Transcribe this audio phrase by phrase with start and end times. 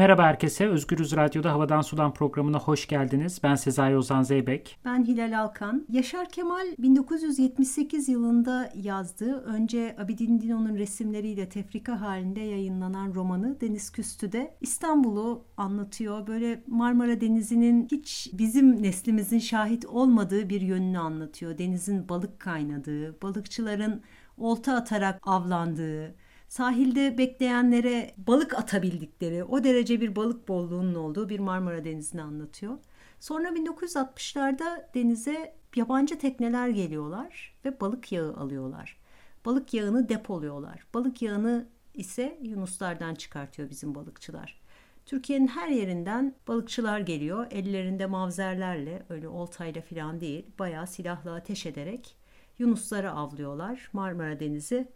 [0.00, 0.68] Merhaba herkese.
[0.68, 3.40] Özgürüz Radyo'da Havadan Sudan programına hoş geldiniz.
[3.42, 4.78] Ben Sezai Ozan Zeybek.
[4.84, 5.86] Ben Hilal Alkan.
[5.88, 14.54] Yaşar Kemal 1978 yılında yazdığı önce Abidin Dino'nun resimleriyle tefrika halinde yayınlanan romanı Deniz Küstü'de
[14.60, 16.26] İstanbul'u anlatıyor.
[16.26, 21.58] Böyle Marmara Denizi'nin hiç bizim neslimizin şahit olmadığı bir yönünü anlatıyor.
[21.58, 24.02] Denizin balık kaynadığı, balıkçıların
[24.38, 26.14] olta atarak avlandığı,
[26.50, 32.78] sahilde bekleyenlere balık atabildikleri, o derece bir balık bolluğunun olduğu bir Marmara Denizi'ni anlatıyor.
[33.20, 38.96] Sonra 1960'larda denize yabancı tekneler geliyorlar ve balık yağı alıyorlar.
[39.44, 40.86] Balık yağını depoluyorlar.
[40.94, 44.60] Balık yağını ise yunuslardan çıkartıyor bizim balıkçılar.
[45.06, 47.46] Türkiye'nin her yerinden balıkçılar geliyor.
[47.50, 52.16] Ellerinde mavzerlerle, öyle oltayla falan değil, bayağı silahla ateş ederek
[52.58, 53.90] yunusları avlıyorlar.
[53.92, 54.88] Marmara Denizi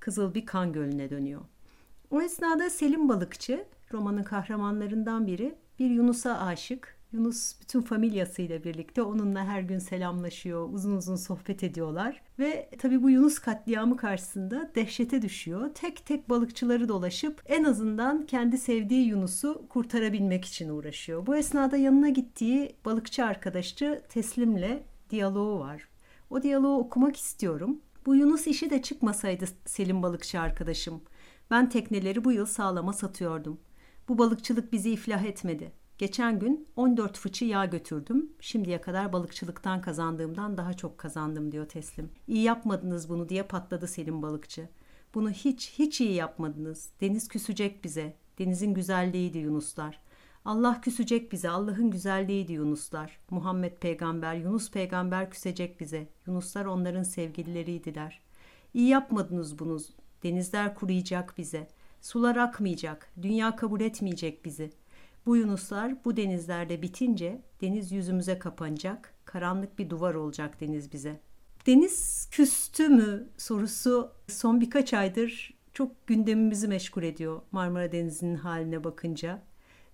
[0.00, 1.40] kızıl bir kan gölüne dönüyor.
[2.10, 6.96] O esnada Selim Balıkçı, romanın kahramanlarından biri, bir Yunus'a aşık.
[7.12, 12.22] Yunus bütün familyasıyla birlikte onunla her gün selamlaşıyor, uzun uzun sohbet ediyorlar.
[12.38, 15.70] Ve tabii bu Yunus katliamı karşısında dehşete düşüyor.
[15.74, 21.26] Tek tek balıkçıları dolaşıp en azından kendi sevdiği Yunus'u kurtarabilmek için uğraşıyor.
[21.26, 25.88] Bu esnada yanına gittiği balıkçı arkadaşı Teslim'le diyaloğu var.
[26.30, 27.80] O diyaloğu okumak istiyorum.
[28.06, 31.02] Bu Yunus işi de çıkmasaydı Selim balıkçı arkadaşım.
[31.50, 33.60] Ben tekneleri bu yıl sağlama satıyordum.
[34.08, 35.72] Bu balıkçılık bizi iflah etmedi.
[35.98, 38.32] Geçen gün 14 fıçı yağ götürdüm.
[38.40, 42.10] Şimdiye kadar balıkçılıktan kazandığımdan daha çok kazandım diyor teslim.
[42.28, 44.68] İyi yapmadınız bunu diye patladı Selim balıkçı.
[45.14, 46.90] Bunu hiç hiç iyi yapmadınız.
[47.00, 48.16] Deniz küsecek bize.
[48.38, 50.00] Denizin güzelliğiydi Yunuslar.
[50.46, 53.18] Allah küsecek bize, Allah'ın güzelliğiydi Yunuslar.
[53.30, 56.08] Muhammed peygamber, Yunus peygamber küsecek bize.
[56.26, 58.20] Yunuslar onların sevgilileriydiler.
[58.74, 59.78] İyi yapmadınız bunu.
[60.22, 61.68] Denizler kuruyacak bize.
[62.00, 63.10] Sular akmayacak.
[63.22, 64.70] Dünya kabul etmeyecek bizi.
[65.26, 69.14] Bu Yunuslar bu denizlerde bitince deniz yüzümüze kapanacak.
[69.24, 71.20] Karanlık bir duvar olacak deniz bize.
[71.66, 79.42] Deniz küstü mü sorusu son birkaç aydır çok gündemimizi meşgul ediyor Marmara Denizi'nin haline bakınca.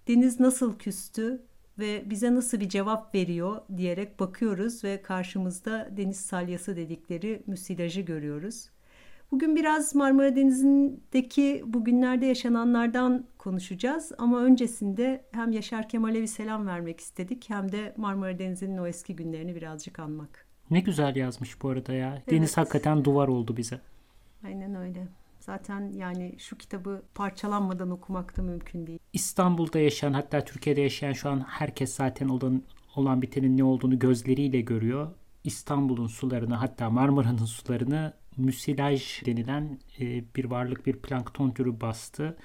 [0.08, 1.42] Deniz nasıl küstü
[1.78, 8.68] ve bize nasıl bir cevap veriyor diyerek bakıyoruz ve karşımızda deniz salyası dedikleri müsilajı görüyoruz.
[9.32, 17.00] Bugün biraz Marmara Denizi'ndeki bugünlerde yaşananlardan konuşacağız ama öncesinde hem Yaşar Kemal'e bir selam vermek
[17.00, 20.46] istedik hem de Marmara Denizi'nin o eski günlerini birazcık anmak.
[20.70, 22.12] Ne güzel yazmış bu arada ya.
[22.14, 22.30] Evet.
[22.30, 23.80] Deniz hakikaten duvar oldu bize.
[24.44, 25.06] Aynen öyle.
[25.42, 28.98] Zaten yani şu kitabı parçalanmadan okumak da mümkün değil.
[29.12, 32.62] İstanbul'da yaşayan hatta Türkiye'de yaşayan şu an herkes zaten olan,
[32.96, 35.08] olan bitenin ne olduğunu gözleriyle görüyor.
[35.44, 42.36] İstanbul'un sularını hatta Marmara'nın sularını müsilaj denilen e, bir varlık bir plankton türü bastı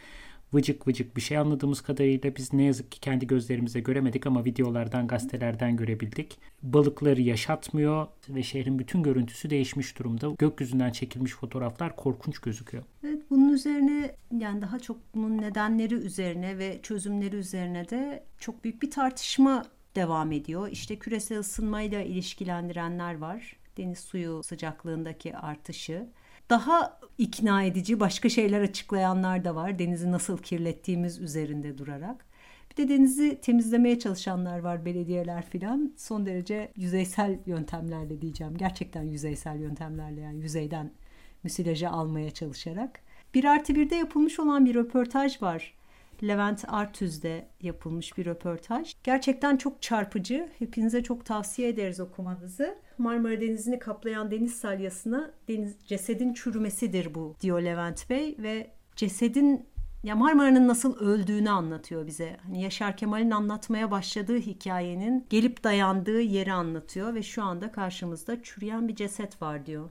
[0.53, 5.07] vıcık vıcık bir şey anladığımız kadarıyla biz ne yazık ki kendi gözlerimize göremedik ama videolardan
[5.07, 6.39] gazetelerden görebildik.
[6.63, 10.27] Balıkları yaşatmıyor ve şehrin bütün görüntüsü değişmiş durumda.
[10.37, 12.83] Gökyüzünden çekilmiş fotoğraflar korkunç gözüküyor.
[13.03, 18.81] Evet bunun üzerine yani daha çok bunun nedenleri üzerine ve çözümleri üzerine de çok büyük
[18.81, 19.65] bir tartışma
[19.95, 20.69] devam ediyor.
[20.71, 23.55] İşte küresel ısınmayla ilişkilendirenler var.
[23.77, 26.07] Deniz suyu sıcaklığındaki artışı
[26.49, 29.79] daha ikna edici başka şeyler açıklayanlar da var.
[29.79, 32.25] Denizi nasıl kirlettiğimiz üzerinde durarak.
[32.71, 35.93] Bir de denizi temizlemeye çalışanlar var belediyeler filan.
[35.97, 38.57] Son derece yüzeysel yöntemlerle diyeceğim.
[38.57, 40.91] Gerçekten yüzeysel yöntemlerle yani yüzeyden
[41.43, 42.99] müsilajı almaya çalışarak.
[43.33, 45.76] Bir artı birde yapılmış olan bir röportaj var.
[46.23, 48.93] Levent Artüz'de yapılmış bir röportaj.
[49.03, 50.49] Gerçekten çok çarpıcı.
[50.59, 52.77] Hepinize çok tavsiye ederiz okumanızı.
[52.97, 59.67] Marmara Denizi'ni kaplayan deniz salyasına deniz, cesedin çürümesidir bu diyor Levent Bey ve cesedin
[60.03, 62.37] ya Marmara'nın nasıl öldüğünü anlatıyor bize.
[62.43, 68.87] Hani Yaşar Kemal'in anlatmaya başladığı hikayenin gelip dayandığı yeri anlatıyor ve şu anda karşımızda çürüyen
[68.87, 69.89] bir ceset var diyor.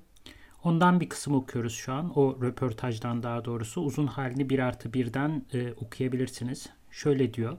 [0.66, 2.18] Ondan bir kısım okuyoruz şu an.
[2.18, 3.80] O röportajdan daha doğrusu.
[3.80, 6.70] Uzun halini bir artı birden e, okuyabilirsiniz.
[6.90, 7.58] Şöyle diyor.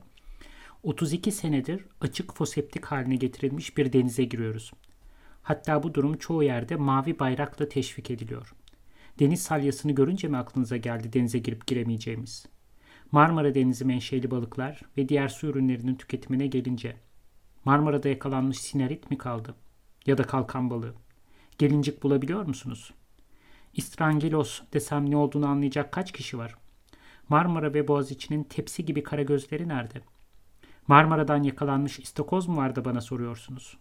[0.84, 4.72] 32 senedir açık foseptik haline getirilmiş bir denize giriyoruz.
[5.42, 8.54] Hatta bu durum çoğu yerde mavi bayrakla teşvik ediliyor.
[9.20, 12.46] Deniz salyasını görünce mi aklınıza geldi denize girip giremeyeceğimiz?
[13.12, 16.98] Marmara Denizi menşeli balıklar ve diğer su ürünlerinin tüketimine gelince
[17.66, 19.56] Marmara'da yakalanmış sinerit mi kaldı?
[20.06, 21.07] Ya da kalkan balığı?
[21.58, 22.94] Gelincik bulabiliyor musunuz?
[23.74, 26.56] İstrangelos desem ne olduğunu anlayacak kaç kişi var?
[27.30, 30.02] Marmara ve Boğaziçi'nin tepsi gibi kara gözleri nerede?
[30.88, 33.78] Marmara'dan yakalanmış istakoz mu vardı bana soruyorsunuz?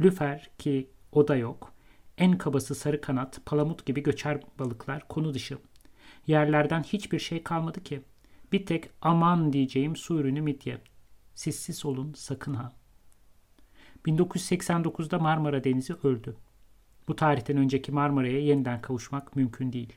[0.00, 1.72] Lüfer ki o da yok.
[2.18, 5.58] En kabası sarı kanat, palamut gibi göçer balıklar konu dışı.
[6.26, 8.02] Yerlerden hiçbir şey kalmadı ki.
[8.52, 10.78] Bir tek aman diyeceğim su ürünü midye.
[11.34, 12.72] Sissiz olun sakın ha.
[14.06, 16.36] 1989'da Marmara Denizi öldü.
[17.10, 19.92] Bu tarihten önceki Marmara'ya yeniden kavuşmak mümkün değil.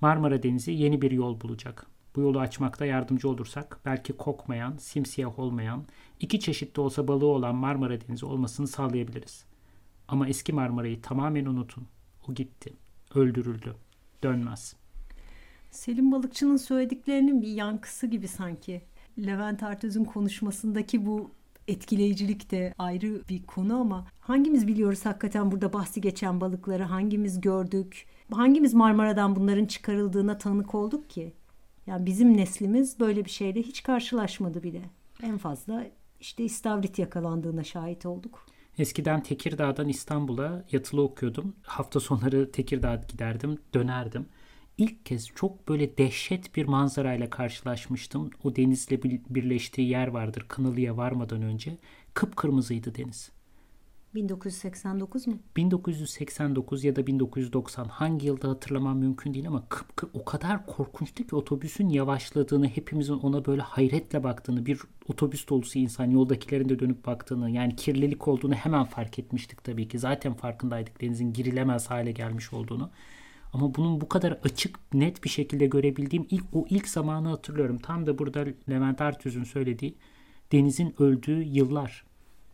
[0.00, 1.86] Marmara Denizi yeni bir yol bulacak.
[2.16, 5.84] Bu yolu açmakta yardımcı olursak belki kokmayan, simsiyah olmayan,
[6.20, 9.44] iki çeşit de olsa balığı olan Marmara Denizi olmasını sağlayabiliriz.
[10.08, 11.86] Ama eski Marmara'yı tamamen unutun.
[12.28, 12.72] O gitti.
[13.14, 13.74] Öldürüldü.
[14.22, 14.76] Dönmez.
[15.70, 18.82] Selim Balıkçı'nın söylediklerinin bir yankısı gibi sanki.
[19.18, 21.30] Levent Artöz'ün konuşmasındaki bu
[21.68, 28.06] etkileyicilik de ayrı bir konu ama hangimiz biliyoruz hakikaten burada bahsi geçen balıkları hangimiz gördük?
[28.32, 31.32] Hangimiz Marmara'dan bunların çıkarıldığına tanık olduk ki?
[31.86, 34.82] Yani bizim neslimiz böyle bir şeyle hiç karşılaşmadı bile.
[35.22, 35.86] En fazla
[36.20, 38.46] işte istavrit yakalandığına şahit olduk.
[38.78, 41.54] Eskiden Tekirdağ'dan İstanbul'a yatılı okuyordum.
[41.62, 44.26] Hafta sonları Tekirdağ'a giderdim, dönerdim.
[44.78, 48.30] İlk kez çok böyle dehşet bir manzarayla karşılaşmıştım.
[48.44, 51.78] O denizle birleştiği yer vardır Kınalı'ya varmadan önce.
[52.14, 53.30] Kıpkırmızıydı deniz.
[54.14, 55.38] 1989 mu?
[55.56, 61.36] 1989 ya da 1990 hangi yılda hatırlamam mümkün değil ama kıpkır o kadar korkunçtu ki
[61.36, 67.50] otobüsün yavaşladığını hepimizin ona böyle hayretle baktığını bir otobüs dolusu insan yoldakilerin de dönüp baktığını
[67.50, 72.90] yani kirlilik olduğunu hemen fark etmiştik tabii ki zaten farkındaydık denizin girilemez hale gelmiş olduğunu.
[73.52, 77.78] Ama bunun bu kadar açık, net bir şekilde görebildiğim ilk o ilk zamanı hatırlıyorum.
[77.78, 79.94] Tam da burada Levent Artüz'ün söylediği
[80.52, 82.07] denizin öldüğü yıllar.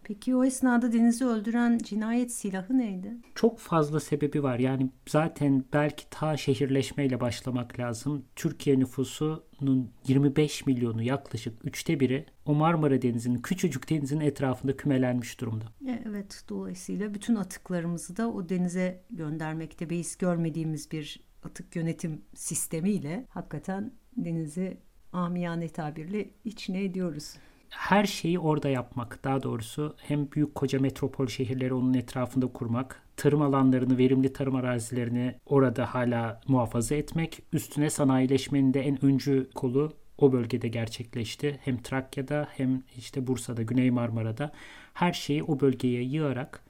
[0.04, 3.16] Peki o esnada Deniz'i öldüren cinayet silahı neydi?
[3.34, 4.58] Çok fazla sebebi var.
[4.58, 8.24] Yani zaten belki ta şehirleşmeyle başlamak lazım.
[8.36, 15.64] Türkiye nüfusunun 25 milyonu yaklaşık üçte biri o Marmara Denizi'nin küçücük denizin etrafında kümelenmiş durumda.
[15.86, 23.26] E, evet dolayısıyla bütün atıklarımızı da o denize göndermekte beis görmediğimiz bir atık yönetim sistemiyle
[23.28, 24.78] hakikaten denizi
[25.12, 27.34] amiyane tabirle içine ediyoruz
[27.76, 33.42] her şeyi orada yapmak daha doğrusu hem büyük koca metropol şehirleri onun etrafında kurmak, tarım
[33.42, 40.32] alanlarını, verimli tarım arazilerini orada hala muhafaza etmek, üstüne sanayileşmenin de en öncü kolu o
[40.32, 41.60] bölgede gerçekleşti.
[41.64, 44.52] Hem Trakya'da hem işte Bursa'da, Güney Marmara'da
[44.94, 46.64] her şeyi o bölgeye yığarak,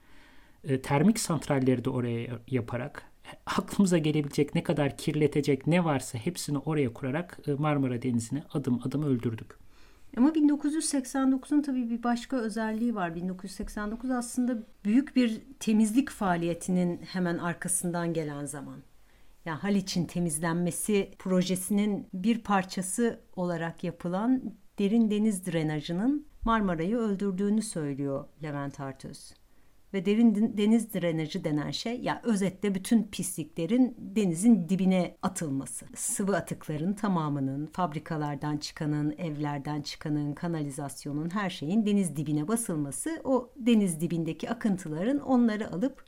[0.64, 3.10] e, termik santralleri de oraya yaparak,
[3.46, 9.02] aklımıza gelebilecek ne kadar kirletecek ne varsa hepsini oraya kurarak e, Marmara Denizi'ni adım adım
[9.02, 9.63] öldürdük.
[10.16, 13.14] Ama 1989'un tabii bir başka özelliği var.
[13.14, 18.82] 1989 aslında büyük bir temizlik faaliyetinin hemen arkasından gelen zaman.
[19.44, 24.43] Yani Haliç'in temizlenmesi projesinin bir parçası olarak yapılan
[24.78, 29.34] derin deniz drenajının Marmara'yı öldürdüğünü söylüyor Levent Artöz
[29.94, 35.87] ve derin deniz drenajı denen şey ya özetle bütün pisliklerin denizin dibine atılması.
[35.94, 44.00] Sıvı atıkların tamamının fabrikalardan çıkanın, evlerden çıkanın, kanalizasyonun her şeyin deniz dibine basılması o deniz
[44.00, 46.05] dibindeki akıntıların onları alıp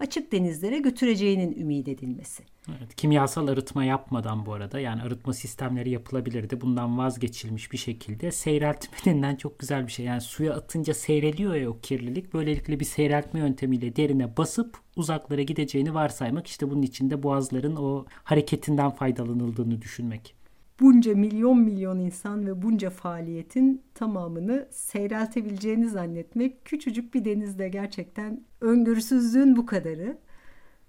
[0.00, 2.42] açık denizlere götüreceğinin ümit edilmesi.
[2.68, 6.60] Evet, kimyasal arıtma yapmadan bu arada yani arıtma sistemleri yapılabilirdi.
[6.60, 10.06] Bundan vazgeçilmiş bir şekilde seyreltmeninden çok güzel bir şey.
[10.06, 12.34] Yani suya atınca seyreliyor ya o kirlilik.
[12.34, 18.90] Böylelikle bir seyreltme yöntemiyle derine basıp uzaklara gideceğini varsaymak işte bunun içinde boğazların o hareketinden
[18.90, 20.37] faydalanıldığını düşünmek
[20.80, 29.56] bunca milyon milyon insan ve bunca faaliyetin tamamını seyreltebileceğini zannetmek küçücük bir denizde gerçekten öngörüsüzlüğün
[29.56, 30.18] bu kadarı.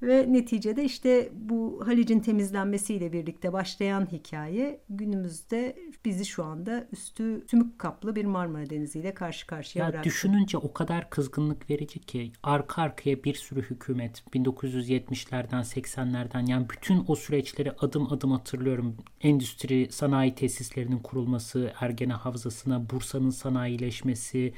[0.02, 5.76] Ve neticede işte bu Halic'in temizlenmesiyle birlikte başlayan hikaye günümüzde
[6.06, 10.10] bizi şu anda üstü tümük kaplı bir Marmara Denizi ile karşı karşıya ya bıraktı.
[10.10, 17.04] Düşününce o kadar kızgınlık verici ki arka arkaya bir sürü hükümet 1970'lerden 80'lerden yani bütün
[17.08, 18.98] o süreçleri adım adım hatırlıyorum.
[19.22, 24.54] Endüstri sanayi tesislerinin kurulması, Ergene Havzası'na, Bursa'nın sanayileşmesi,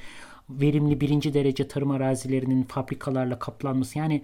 [0.50, 4.22] verimli birinci derece tarım arazilerinin fabrikalarla kaplanması yani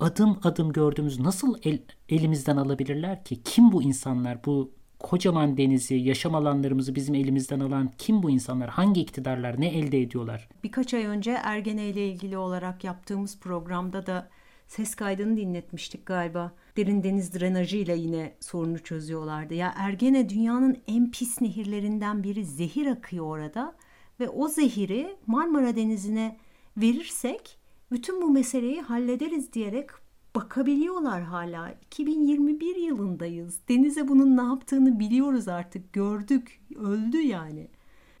[0.00, 3.42] adım adım gördüğümüz nasıl el, elimizden alabilirler ki?
[3.42, 4.44] Kim bu insanlar?
[4.44, 8.68] Bu kocaman denizi, yaşam alanlarımızı bizim elimizden alan kim bu insanlar?
[8.68, 9.60] Hangi iktidarlar?
[9.60, 10.48] Ne elde ediyorlar?
[10.64, 14.28] Birkaç ay önce Ergene ile ilgili olarak yaptığımız programda da
[14.66, 16.52] ses kaydını dinletmiştik galiba.
[16.76, 19.54] Derin deniz drenajı ile yine sorunu çözüyorlardı.
[19.54, 22.44] Ya Ergene dünyanın en pis nehirlerinden biri.
[22.44, 23.74] Zehir akıyor orada
[24.20, 26.36] ve o zehiri Marmara Denizi'ne
[26.76, 27.58] verirsek
[27.92, 29.90] bütün bu meseleyi hallederiz diyerek
[30.34, 31.74] bakabiliyorlar hala.
[31.86, 33.60] 2021 yılındayız.
[33.68, 35.92] Denize bunun ne yaptığını biliyoruz artık.
[35.92, 36.60] Gördük.
[36.76, 37.68] Öldü yani.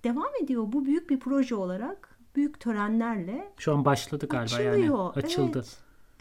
[0.04, 3.52] Devam ediyor bu büyük bir proje olarak büyük törenlerle.
[3.58, 4.74] Şu an başladı galiba açılıyor.
[4.76, 5.24] yani.
[5.24, 5.58] Açıldı.
[5.58, 5.76] Evet.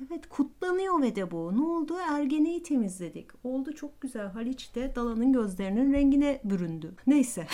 [0.10, 1.56] Evet kutlanıyor ve de bu.
[1.56, 1.96] Ne oldu?
[2.10, 3.28] Ergeneyi temizledik.
[3.44, 4.28] Oldu çok güzel.
[4.28, 6.94] Haliç de dalanın gözlerinin rengine büründü.
[7.08, 7.48] Neyse.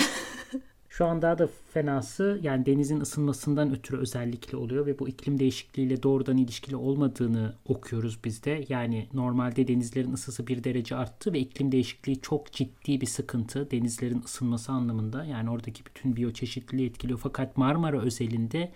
[0.91, 6.03] Şu an daha da fenası yani denizin ısınmasından ötürü özellikle oluyor ve bu iklim değişikliğiyle
[6.03, 8.65] doğrudan ilişkili olmadığını okuyoruz biz de.
[8.69, 14.21] Yani normalde denizlerin ısısı bir derece arttı ve iklim değişikliği çok ciddi bir sıkıntı denizlerin
[14.21, 15.25] ısınması anlamında.
[15.25, 17.19] Yani oradaki bütün biyoçeşitliliği etkiliyor.
[17.23, 18.71] Fakat Marmara özelinde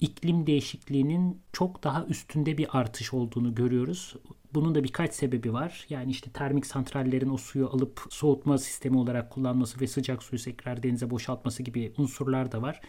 [0.00, 4.14] iklim değişikliğinin çok daha üstünde bir artış olduğunu görüyoruz.
[4.54, 5.86] Bunun da birkaç sebebi var.
[5.88, 10.82] Yani işte termik santrallerin o suyu alıp soğutma sistemi olarak kullanması ve sıcak suyu tekrar
[10.82, 12.80] denize boşaltması gibi unsurlar da var.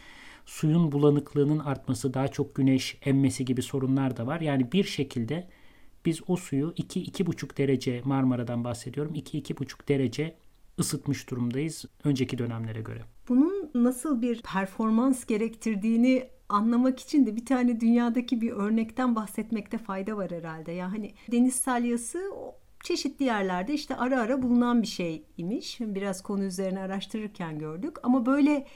[0.46, 4.42] Suyun bulanıklığının artması, daha çok güneş emmesi gibi sorunlar da var.
[4.42, 5.48] Yani bir şekilde
[6.06, 9.16] biz o suyu 2-2,5 derece Marmara'dan bahsediyorum.
[9.16, 10.36] 2-2,5 derece
[10.80, 13.02] ısıtmış durumdayız önceki dönemlere göre.
[13.30, 20.18] Bunun nasıl bir performans gerektirdiğini anlamak için de bir tane dünyadaki bir örnekten bahsetmekte fayda
[20.18, 20.72] var herhalde.
[20.72, 22.32] Yani hani deniz salyası
[22.84, 25.80] çeşitli yerlerde işte ara ara bulunan bir şeymiş.
[25.80, 27.98] Biraz konu üzerine araştırırken gördük.
[28.04, 28.68] Ama böyle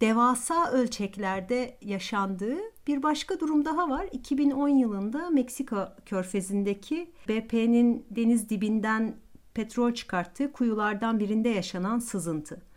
[0.00, 4.06] devasa ölçeklerde yaşandığı bir başka durum daha var.
[4.12, 9.14] 2010 yılında Meksika körfezindeki BP'nin deniz dibinden
[9.54, 12.69] petrol çıkarttığı kuyulardan birinde yaşanan sızıntı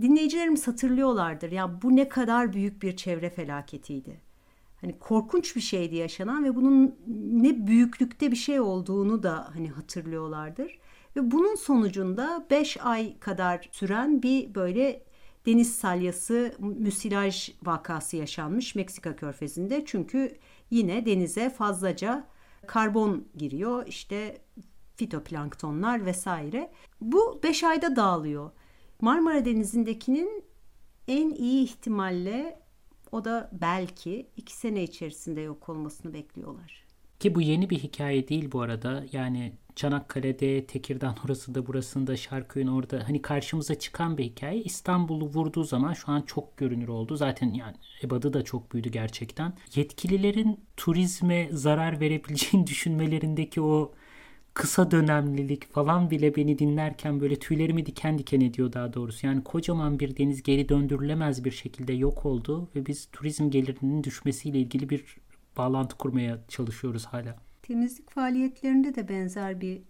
[0.00, 1.52] dinleyicilerimiz hatırlıyorlardır.
[1.52, 4.20] Ya bu ne kadar büyük bir çevre felaketiydi.
[4.80, 6.94] Hani korkunç bir şeydi yaşanan ve bunun
[7.32, 10.78] ne büyüklükte bir şey olduğunu da hani hatırlıyorlardır.
[11.16, 15.02] Ve bunun sonucunda 5 ay kadar süren bir böyle
[15.46, 19.84] deniz salyası müsilaj vakası yaşanmış Meksika körfezinde.
[19.86, 20.36] Çünkü
[20.70, 22.26] yine denize fazlaca
[22.66, 23.86] karbon giriyor.
[23.86, 24.38] işte
[24.96, 26.70] fitoplanktonlar vesaire.
[27.00, 28.50] Bu 5 ayda dağılıyor.
[29.04, 30.44] Marmara Denizi'ndekinin
[31.08, 32.60] en iyi ihtimalle
[33.12, 36.84] o da belki iki sene içerisinde yok olmasını bekliyorlar.
[37.20, 39.04] Ki bu yeni bir hikaye değil bu arada.
[39.12, 44.62] Yani Çanakkale'de, Tekirdağ orası da burasında, Şarköy'ün orada hani karşımıza çıkan bir hikaye.
[44.62, 47.16] İstanbul'u vurduğu zaman şu an çok görünür oldu.
[47.16, 49.52] Zaten yani ebadı da çok büyüdü gerçekten.
[49.74, 53.92] Yetkililerin turizme zarar verebileceğini düşünmelerindeki o
[54.54, 59.26] kısa dönemlilik falan bile beni dinlerken böyle tüylerimi diken diken ediyor daha doğrusu.
[59.26, 64.58] Yani kocaman bir deniz geri döndürülemez bir şekilde yok oldu ve biz turizm gelirinin düşmesiyle
[64.58, 65.04] ilgili bir
[65.56, 67.36] bağlantı kurmaya çalışıyoruz hala.
[67.62, 69.82] Temizlik faaliyetlerinde de benzer bir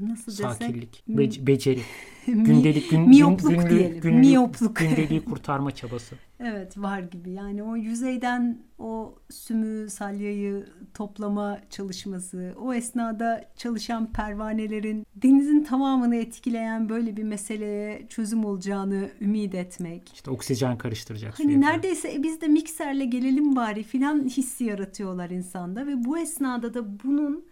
[0.00, 0.46] nasıl desek?
[0.50, 1.80] Sakinlik, be- beceri,
[2.26, 4.00] gündelik gün, miyopluk gün, diyelim.
[4.00, 4.76] Günlük, miyopluk.
[4.76, 6.16] Gündeliği kurtarma çabası.
[6.40, 7.30] evet var gibi.
[7.30, 16.88] Yani o yüzeyden o sümü, salyayı toplama çalışması, o esnada çalışan pervanelerin denizin tamamını etkileyen
[16.88, 20.10] böyle bir meseleye çözüm olacağını ümit etmek.
[20.14, 21.38] İşte oksijen karıştıracak.
[21.38, 26.74] Hani neredeyse e, biz de mikserle gelelim bari filan hissi yaratıyorlar insanda ve bu esnada
[26.74, 27.44] da bunun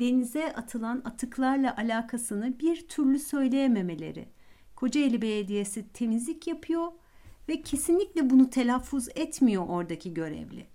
[0.00, 4.28] denize atılan atıklarla alakasını bir türlü söyleyememeleri.
[4.76, 6.92] Kocaeli Belediyesi temizlik yapıyor
[7.48, 10.66] ve kesinlikle bunu telaffuz etmiyor oradaki görevli.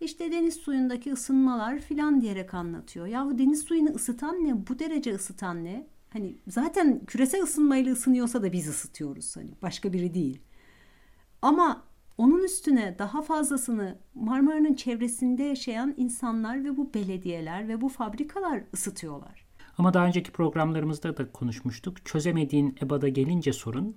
[0.00, 3.06] İşte deniz suyundaki ısınmalar filan diyerek anlatıyor.
[3.06, 4.66] Yahu deniz suyunu ısıtan ne?
[4.66, 5.86] Bu derece ısıtan ne?
[6.10, 9.36] Hani zaten küresel ısınmayla ısınıyorsa da biz ısıtıyoruz.
[9.36, 10.40] Hani başka biri değil.
[11.42, 11.89] Ama
[12.20, 19.46] onun üstüne daha fazlasını Marmara'nın çevresinde yaşayan insanlar ve bu belediyeler ve bu fabrikalar ısıtıyorlar.
[19.78, 22.06] Ama daha önceki programlarımızda da konuşmuştuk.
[22.06, 23.96] Çözemediğin EBA'da gelince sorun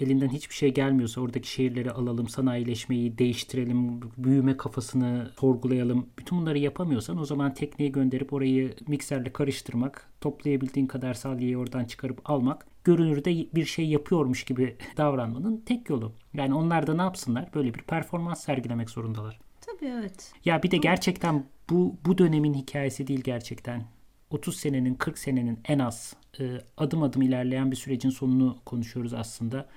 [0.00, 6.06] elinden hiçbir şey gelmiyorsa oradaki şehirleri alalım, sanayileşmeyi değiştirelim, büyüme kafasını sorgulayalım.
[6.18, 12.30] Bütün bunları yapamıyorsan o zaman tekneye gönderip orayı mikserle karıştırmak, toplayabildiğin kadar salyayı oradan çıkarıp
[12.30, 16.12] almak, görünürde bir şey yapıyormuş gibi davranmanın tek yolu.
[16.34, 17.48] Yani onlar da ne yapsınlar?
[17.54, 19.40] Böyle bir performans sergilemek zorundalar.
[19.60, 20.32] Tabii evet.
[20.44, 23.84] Ya bir de gerçekten bu bu dönemin hikayesi değil gerçekten.
[24.30, 29.68] 30 senenin 40 senenin en az e, adım adım ilerleyen bir sürecin sonunu konuşuyoruz aslında.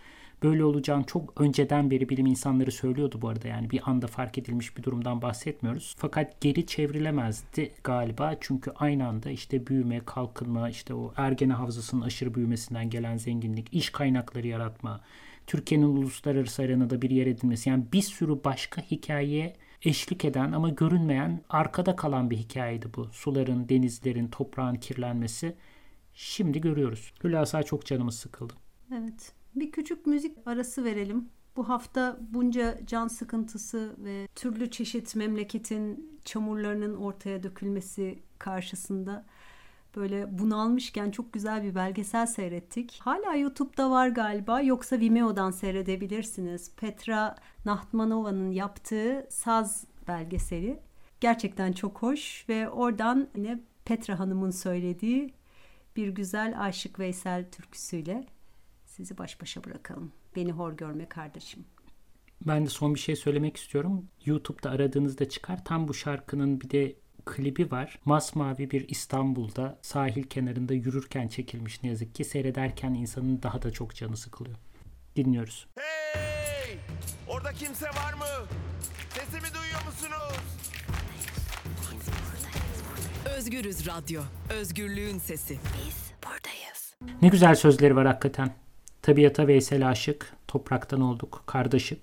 [0.44, 4.78] Böyle olacağını çok önceden beri bilim insanları söylüyordu bu arada yani bir anda fark edilmiş
[4.78, 5.96] bir durumdan bahsetmiyoruz.
[5.98, 12.36] Fakat geri çevrilemezdi galiba çünkü aynı anda işte büyüme, kalkınma, işte o ergene havzasının aşırı
[12.36, 15.02] büyümesinden gelen zenginlik, iş kaynakları yaratma,
[15.48, 21.42] Türkiye'nin uluslararası arenada bir yer edilmesi yani bir sürü başka hikayeye eşlik eden ama görünmeyen
[21.50, 23.08] arkada kalan bir hikayeydi bu.
[23.12, 25.56] Suların, denizlerin, toprağın kirlenmesi.
[26.14, 27.14] Şimdi görüyoruz.
[27.24, 28.54] Hülasa çok canımız sıkıldı.
[28.94, 29.34] Evet.
[29.56, 31.30] Bir küçük müzik arası verelim.
[31.56, 39.26] Bu hafta bunca can sıkıntısı ve türlü çeşit memleketin çamurlarının ortaya dökülmesi karşısında
[39.96, 43.00] böyle bunalmışken çok güzel bir belgesel seyrettik.
[43.02, 46.76] Hala YouTube'da var galiba yoksa Vimeo'dan seyredebilirsiniz.
[46.76, 50.80] Petra Nahtmanova'nın yaptığı Saz belgeseli.
[51.20, 55.34] Gerçekten çok hoş ve oradan yine Petra Hanım'ın söylediği
[55.96, 58.26] bir güzel Aşık Veysel türküsüyle
[58.86, 60.12] sizi baş başa bırakalım.
[60.36, 61.66] Beni hor görme kardeşim.
[62.48, 64.08] Ben de son bir şey söylemek istiyorum.
[64.26, 65.66] YouTube'da aradığınızda çıkar.
[65.66, 68.00] Tam bu şarkının bir de klibi var.
[68.06, 72.24] Masmavi bir İstanbul'da sahil kenarında yürürken çekilmiş ne yazık ki.
[72.24, 74.58] Seyrederken insanın daha da çok canı sıkılıyor.
[75.16, 75.68] Dinliyoruz.
[75.76, 76.78] Hey!
[77.28, 78.48] Orada kimse var mı?
[79.10, 80.42] Sesimi duyuyor musunuz?
[83.38, 84.22] Özgürüz Radyo.
[84.50, 85.54] Özgürlüğün sesi.
[85.54, 86.96] Biz buradayız.
[87.22, 88.54] Ne güzel sözleri var hakikaten.
[89.02, 92.02] Tabiata Veysel aşık, topraktan olduk, kardeşik.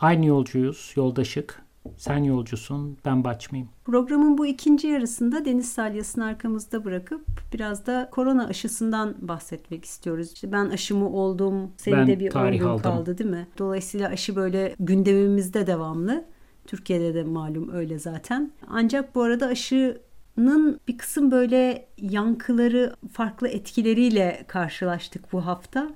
[0.00, 1.62] Aynı yolcuyuz, yoldaşık.
[1.96, 3.70] Sen yolcusun, ben baçmayayım.
[3.84, 10.32] Programın bu ikinci yarısında deniz salyasını arkamızda bırakıp biraz da korona aşısından bahsetmek istiyoruz.
[10.32, 12.82] İşte ben aşımı oldum, senin Ben de bir 10 tarih gün aldım.
[12.82, 13.48] kaldı değil mi?
[13.58, 16.24] Dolayısıyla aşı böyle gündemimizde devamlı.
[16.66, 18.52] Türkiye'de de malum öyle zaten.
[18.68, 25.90] Ancak bu arada aşının bir kısım böyle yankıları, farklı etkileriyle karşılaştık bu hafta.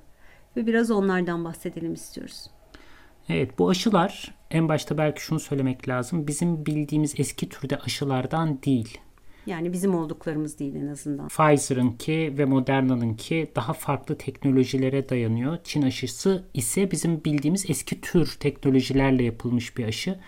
[0.57, 2.51] Ve biraz onlardan bahsedelim istiyoruz.
[3.29, 6.27] Evet bu aşılar en başta belki şunu söylemek lazım.
[6.27, 8.99] Bizim bildiğimiz eski türde aşılardan değil.
[9.47, 11.29] Yani bizim olduklarımız değil en azından.
[11.29, 15.59] Pfizer'ınki ve Moderna'nınki daha farklı teknolojilere dayanıyor.
[15.65, 20.19] Çin aşısı ise bizim bildiğimiz eski tür teknolojilerle yapılmış bir aşı.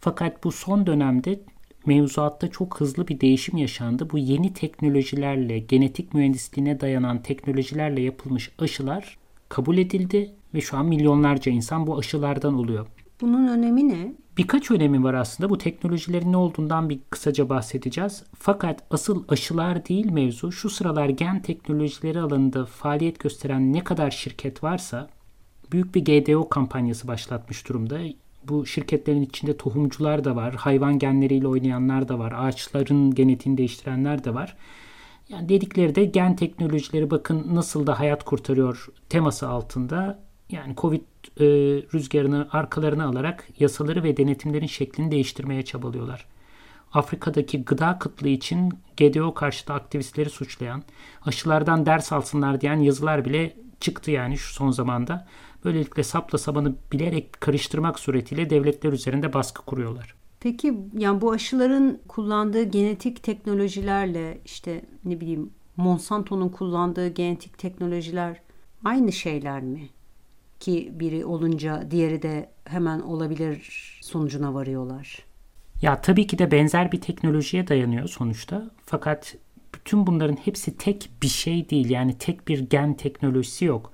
[0.00, 1.40] Fakat bu son dönemde
[1.86, 4.10] mevzuatta çok hızlı bir değişim yaşandı.
[4.10, 11.52] Bu yeni teknolojilerle, genetik mühendisliğine dayanan teknolojilerle yapılmış aşılar kabul edildi ve şu an milyonlarca
[11.52, 12.86] insan bu aşılardan oluyor.
[13.22, 14.14] Bunun önemi ne?
[14.36, 15.50] Birkaç önemi var aslında.
[15.50, 18.24] Bu teknolojilerin ne olduğundan bir kısaca bahsedeceğiz.
[18.38, 20.52] Fakat asıl aşılar değil mevzu.
[20.52, 25.08] Şu sıralar gen teknolojileri alanında faaliyet gösteren ne kadar şirket varsa
[25.72, 27.98] büyük bir GDO kampanyası başlatmış durumda.
[28.48, 34.34] Bu şirketlerin içinde tohumcular da var, hayvan genleriyle oynayanlar da var, ağaçların genetiğini değiştirenler de
[34.34, 34.56] var.
[35.28, 40.31] Yani dedikleri de gen teknolojileri bakın nasıl da hayat kurtarıyor teması altında.
[40.52, 41.00] Yani Covid
[41.40, 41.44] e,
[41.94, 46.26] rüzgarını arkalarına alarak yasaları ve denetimlerin şeklini değiştirmeye çabalıyorlar.
[46.92, 50.82] Afrika'daki gıda kıtlığı için GDO karşıtı aktivistleri suçlayan,
[51.26, 55.26] aşılardan ders alsınlar diyen yazılar bile çıktı yani şu son zamanda.
[55.64, 60.14] Böylelikle sapla sabanı bilerek karıştırmak suretiyle devletler üzerinde baskı kuruyorlar.
[60.40, 68.40] Peki yani bu aşıların kullandığı genetik teknolojilerle işte ne bileyim Monsanto'nun kullandığı genetik teknolojiler
[68.84, 69.88] aynı şeyler mi?
[70.62, 73.68] Ki biri olunca diğeri de hemen olabilir
[74.02, 75.18] sonucuna varıyorlar.
[75.80, 78.70] Ya tabii ki de benzer bir teknolojiye dayanıyor sonuçta.
[78.86, 79.34] Fakat
[79.74, 81.90] bütün bunların hepsi tek bir şey değil.
[81.90, 83.92] Yani tek bir gen teknolojisi yok.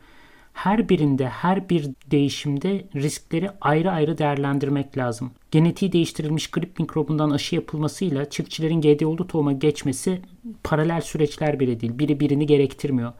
[0.53, 5.31] Her birinde, her bir değişimde riskleri ayrı ayrı değerlendirmek lazım.
[5.51, 10.23] Genetiği değiştirilmiş grip mikrobundan aşı yapılmasıyla çiftçilerin GDO'lu tohuma geçmesi
[10.65, 11.99] paralel süreçler bile değil.
[11.99, 13.13] Biri birini gerektirmiyor.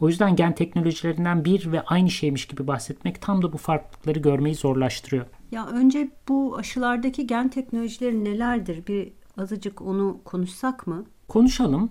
[0.00, 4.54] O yüzden gen teknolojilerinden bir ve aynı şeymiş gibi bahsetmek tam da bu farklılıkları görmeyi
[4.54, 5.26] zorlaştırıyor.
[5.52, 8.86] Ya önce bu aşılardaki gen teknolojileri nelerdir?
[8.86, 11.04] Bir azıcık onu konuşsak mı?
[11.28, 11.90] Konuşalım.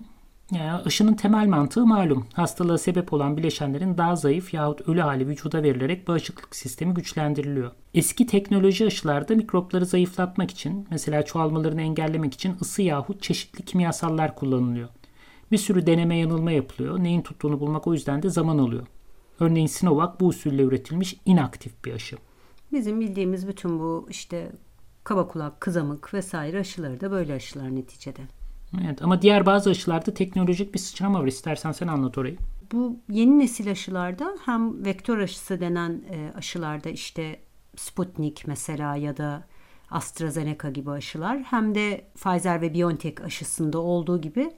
[0.52, 2.26] Ya, aşının temel mantığı malum.
[2.34, 7.70] Hastalığa sebep olan bileşenlerin daha zayıf yahut ölü hali vücuda verilerek bağışıklık sistemi güçlendiriliyor.
[7.94, 14.88] Eski teknoloji aşılarda mikropları zayıflatmak için, mesela çoğalmalarını engellemek için ısı yahut çeşitli kimyasallar kullanılıyor.
[15.52, 16.98] Bir sürü deneme yanılma yapılıyor.
[16.98, 18.86] Neyin tuttuğunu bulmak o yüzden de zaman alıyor.
[19.40, 22.16] Örneğin Sinovac bu usulle üretilmiş inaktif bir aşı.
[22.72, 24.52] Bizim bildiğimiz bütün bu işte
[25.04, 28.20] kaba kulak, kızamık vesaire aşıları da böyle aşılar neticede.
[28.84, 31.26] Evet ama diğer bazı aşılarda teknolojik bir sıçrama var.
[31.26, 32.36] İstersen sen anlat orayı.
[32.72, 37.40] Bu yeni nesil aşılarda hem vektör aşısı denen e, aşılarda işte
[37.76, 39.44] Sputnik mesela ya da
[39.90, 44.50] AstraZeneca gibi aşılar hem de Pfizer ve BioNTech aşısında olduğu gibi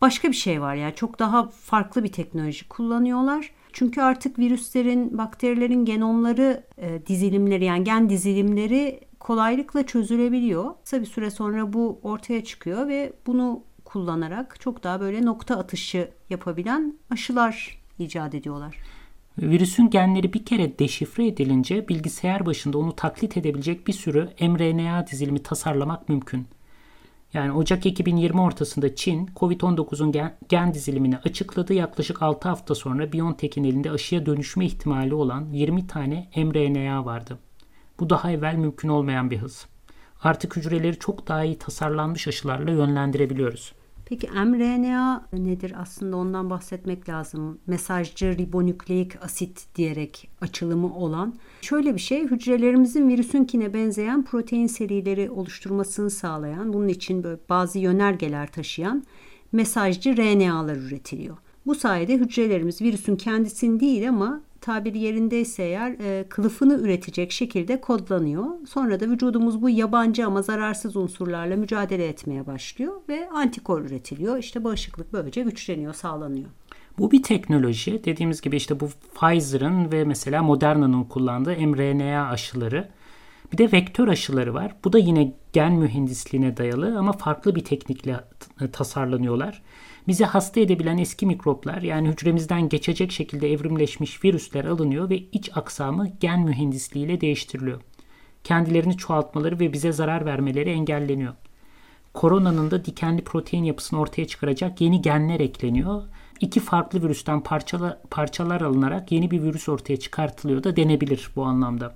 [0.00, 3.50] başka bir şey var yani çok daha farklı bir teknoloji kullanıyorlar.
[3.72, 10.74] Çünkü artık virüslerin, bakterilerin genomları e, dizilimleri yani gen dizilimleri kolaylıkla çözülebiliyor.
[10.84, 16.10] Kısa bir süre sonra bu ortaya çıkıyor ve bunu kullanarak çok daha böyle nokta atışı
[16.30, 18.76] yapabilen aşılar icat ediyorlar.
[19.38, 25.42] Virüsün genleri bir kere deşifre edilince bilgisayar başında onu taklit edebilecek bir sürü mRNA dizilimi
[25.42, 26.46] tasarlamak mümkün.
[27.36, 31.74] Yani Ocak 2020 ortasında Çin, COVID-19'un gen, gen dizilimini açıkladı.
[31.74, 37.38] Yaklaşık 6 hafta sonra BioNTech'in elinde aşıya dönüşme ihtimali olan 20 tane mRNA vardı.
[38.00, 39.66] Bu daha evvel mümkün olmayan bir hız.
[40.22, 43.72] Artık hücreleri çok daha iyi tasarlanmış aşılarla yönlendirebiliyoruz.
[44.08, 45.72] Peki mRNA nedir?
[45.76, 47.58] Aslında ondan bahsetmek lazım.
[47.66, 51.34] Mesajcı ribonükleik asit diyerek açılımı olan.
[51.60, 58.52] Şöyle bir şey, hücrelerimizin virüsünkine benzeyen protein serileri oluşturmasını sağlayan, bunun için böyle bazı yönergeler
[58.52, 59.04] taşıyan
[59.52, 61.36] mesajcı RNA'lar üretiliyor.
[61.66, 68.46] Bu sayede hücrelerimiz virüsün kendisini değil ama tabiri yerindeyse eğer e, kılıfını üretecek şekilde kodlanıyor.
[68.68, 74.38] Sonra da vücudumuz bu yabancı ama zararsız unsurlarla mücadele etmeye başlıyor ve antikor üretiliyor.
[74.38, 76.46] İşte bağışıklık böylece güçleniyor, sağlanıyor.
[76.98, 78.04] Bu bir teknoloji.
[78.04, 82.88] Dediğimiz gibi işte bu Pfizer'ın ve mesela Moderna'nın kullandığı mRNA aşıları.
[83.52, 84.76] Bir de vektör aşıları var.
[84.84, 88.20] Bu da yine gen mühendisliğine dayalı ama farklı bir teknikle
[88.72, 89.62] tasarlanıyorlar.
[90.08, 96.08] Bizi hasta edebilen eski mikroplar yani hücremizden geçecek şekilde evrimleşmiş virüsler alınıyor ve iç aksamı
[96.20, 97.80] gen mühendisliğiyle değiştiriliyor.
[98.44, 101.34] Kendilerini çoğaltmaları ve bize zarar vermeleri engelleniyor.
[102.14, 106.02] Koronanın da dikenli protein yapısını ortaya çıkaracak yeni genler ekleniyor.
[106.40, 111.94] İki farklı virüsten parçalar, parçalar alınarak yeni bir virüs ortaya çıkartılıyor da denebilir bu anlamda.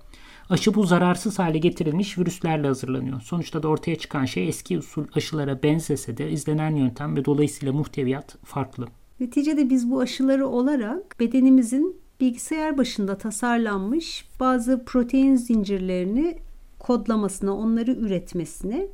[0.50, 3.20] Aşı bu zararsız hale getirilmiş virüslerle hazırlanıyor.
[3.20, 8.36] Sonuçta da ortaya çıkan şey eski usul aşılara benzese de izlenen yöntem ve dolayısıyla muhteviyat
[8.44, 8.86] farklı.
[9.20, 16.38] Neticede biz bu aşıları olarak bedenimizin bilgisayar başında tasarlanmış bazı protein zincirlerini
[16.78, 18.86] kodlamasına, onları üretmesine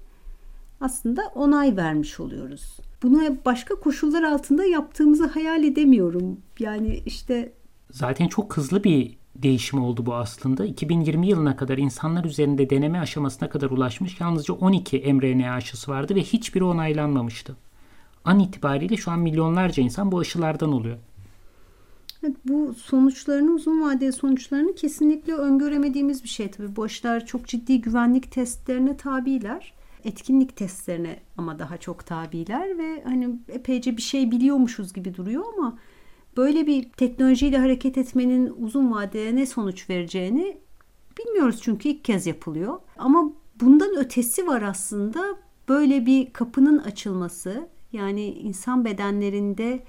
[0.80, 2.76] aslında onay vermiş oluyoruz.
[3.02, 6.40] Bunu başka koşullar altında yaptığımızı hayal edemiyorum.
[6.58, 7.52] Yani işte
[7.90, 10.64] zaten çok hızlı bir değişimi oldu bu aslında.
[10.64, 16.22] 2020 yılına kadar insanlar üzerinde deneme aşamasına kadar ulaşmış yalnızca 12 mRNA aşısı vardı ve
[16.22, 17.56] hiçbiri onaylanmamıştı.
[18.24, 20.96] An itibariyle şu an milyonlarca insan bu aşılardan oluyor.
[22.22, 26.76] Evet, bu sonuçlarını uzun vadeli sonuçlarını kesinlikle öngöremediğimiz bir şey tabii.
[26.76, 29.74] Bu aşılar çok ciddi güvenlik testlerine tabiler.
[30.04, 35.78] Etkinlik testlerine ama daha çok tabiler ve hani epeyce bir şey biliyormuşuz gibi duruyor ama
[36.36, 40.58] böyle bir teknolojiyle hareket etmenin uzun vadede ne sonuç vereceğini
[41.18, 42.78] bilmiyoruz çünkü ilk kez yapılıyor.
[42.98, 45.36] Ama bundan ötesi var aslında
[45.68, 49.82] böyle bir kapının açılması yani insan bedenlerinde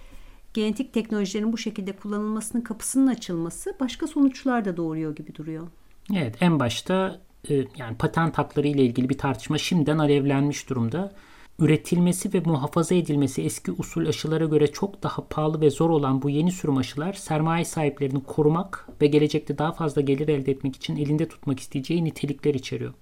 [0.54, 5.68] genetik teknolojilerin bu şekilde kullanılmasının kapısının açılması başka sonuçlar da doğuruyor gibi duruyor.
[6.16, 11.12] Evet en başta e, yani patent hakları ile ilgili bir tartışma şimdiden alevlenmiş durumda
[11.60, 16.30] üretilmesi ve muhafaza edilmesi eski usul aşılara göre çok daha pahalı ve zor olan bu
[16.30, 21.28] yeni sürüm aşılar sermaye sahiplerini korumak ve gelecekte daha fazla gelir elde etmek için elinde
[21.28, 22.94] tutmak isteyeceği nitelikler içeriyor.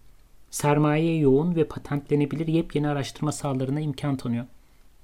[0.52, 4.46] Sermaye yoğun ve patentlenebilir yepyeni araştırma sahalarına imkan tanıyor.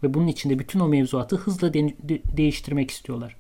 [0.04, 3.36] Ve bunun içinde bütün o mevzuatı hızla de- de- değiştirmek istiyorlar.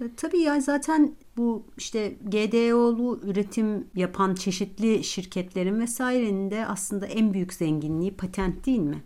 [0.00, 7.34] E, tabii ya zaten bu işte GDO'lu üretim yapan çeşitli şirketlerin vesairenin de aslında en
[7.34, 9.02] büyük zenginliği patent değil mi?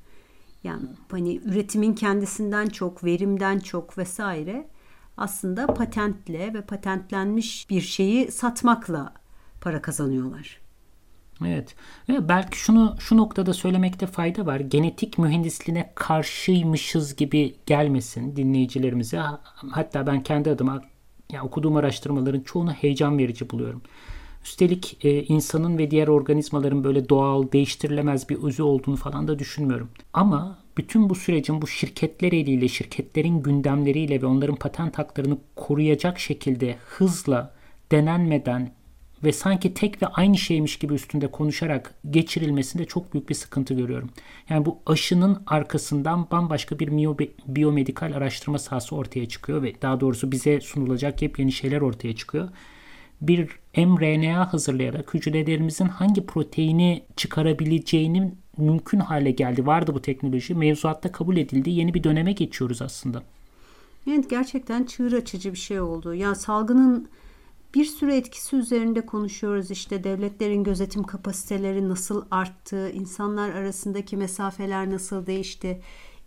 [0.65, 4.69] Yani hani üretimin kendisinden çok, verimden çok vesaire
[5.17, 9.15] aslında patentle ve patentlenmiş bir şeyi satmakla
[9.61, 10.64] para kazanıyorlar.
[11.47, 11.75] Evet.
[12.09, 14.61] Ve belki şunu şu noktada söylemekte fayda var.
[14.61, 19.21] Genetik mühendisliğine karşıymışız gibi gelmesin dinleyicilerimize.
[19.71, 20.83] Hatta ben kendi adıma
[21.33, 23.83] yani okuduğum araştırmaların çoğunu heyecan verici buluyorum.
[24.45, 29.89] Üstelik e, insanın ve diğer organizmaların böyle doğal, değiştirilemez bir özü olduğunu falan da düşünmüyorum.
[30.13, 36.77] Ama bütün bu sürecin bu şirketler eliyle, şirketlerin gündemleriyle ve onların patent haklarını koruyacak şekilde
[36.87, 37.55] hızla
[37.93, 38.71] denenmeden
[39.25, 44.11] ve sanki tek ve aynı şeymiş gibi üstünde konuşarak geçirilmesinde çok büyük bir sıkıntı görüyorum.
[44.49, 46.89] Yani bu aşının arkasından bambaşka bir
[47.47, 52.49] biyomedikal araştırma sahası ortaya çıkıyor ve daha doğrusu bize sunulacak yepyeni şeyler ortaya çıkıyor.
[53.21, 59.67] Bir mRNA hazırlayarak hücrelerimizin hangi proteini çıkarabileceğinin mümkün hale geldi.
[59.67, 60.55] Vardı bu teknoloji.
[60.55, 61.71] Mevzuatta kabul edildi.
[61.71, 63.23] Yeni bir döneme geçiyoruz aslında.
[64.11, 66.15] Evet gerçekten çığır açıcı bir şey oldu.
[66.15, 67.09] Ya salgının
[67.75, 69.71] bir sürü etkisi üzerinde konuşuyoruz.
[69.71, 75.81] İşte devletlerin gözetim kapasiteleri nasıl arttı, insanlar arasındaki mesafeler nasıl değişti,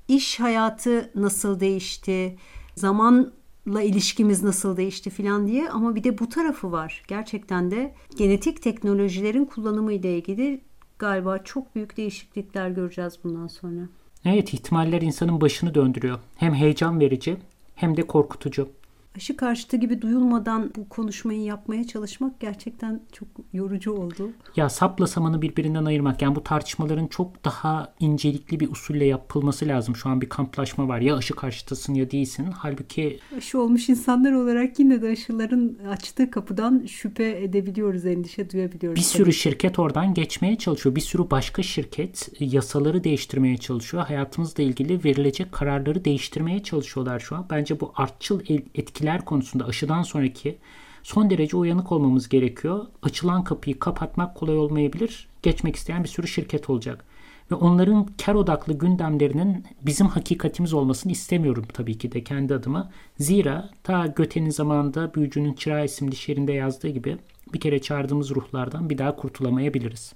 [0.08, 2.38] iş hayatı nasıl değişti,
[2.76, 7.04] zamanla ilişkimiz nasıl değişti filan diye ama bir de bu tarafı var.
[7.08, 10.62] Gerçekten de genetik teknolojilerin kullanımı ile ilgili
[11.00, 13.82] galiba çok büyük değişiklikler göreceğiz bundan sonra.
[14.26, 16.20] Evet ihtimaller insanın başını döndürüyor.
[16.36, 17.38] Hem heyecan verici
[17.76, 18.70] hem de korkutucu.
[19.18, 24.30] Aşı karşıtı gibi duyulmadan bu konuşmayı yapmaya çalışmak gerçekten çok yorucu oldu.
[24.56, 29.96] Ya sapla samanı birbirinden ayırmak yani bu tartışmaların çok daha incelikli bir usulle yapılması lazım.
[29.96, 32.46] Şu an bir kamplaşma var ya aşı karşıtısın ya değilsin.
[32.58, 39.00] Halbuki aşı olmuş insanlar olarak yine de aşıların açtığı kapıdan şüphe edebiliyoruz, endişe duyabiliyoruz.
[39.00, 40.96] Bir sürü şirket oradan geçmeye çalışıyor.
[40.96, 44.04] Bir sürü başka şirket yasaları değiştirmeye çalışıyor.
[44.04, 47.46] Hayatımızla ilgili verilecek kararları değiştirmeye çalışıyorlar şu an.
[47.50, 48.42] Bence bu artçıl
[48.76, 50.58] etkiler konusunda aşıdan sonraki
[51.04, 52.86] son derece uyanık olmamız gerekiyor.
[53.02, 55.28] Açılan kapıyı kapatmak kolay olmayabilir.
[55.44, 57.06] Geçmek isteyen bir sürü şirket olacak.
[57.52, 62.92] Ve onların kar odaklı gündemlerinin bizim hakikatimiz olmasını istemiyorum tabii ki de kendi adıma.
[63.20, 67.18] Zira ta Göte'nin zamanında Büyücünün Çırağı isimli şiirinde yazdığı gibi
[67.54, 70.14] bir kere çağırdığımız ruhlardan bir daha kurtulamayabiliriz.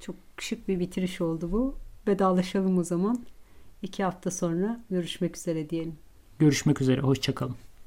[0.00, 1.74] Çok şık bir bitiriş oldu bu.
[2.08, 3.24] Vedalaşalım o zaman.
[3.82, 5.94] İki hafta sonra görüşmek üzere diyelim.
[6.38, 7.56] Görüşmek üzere, hoşçakalın.